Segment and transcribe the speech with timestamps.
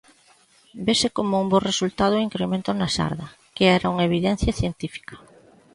[0.87, 5.15] Vese como un bo resultado o incremento na xarda, que era unha evidencia científica.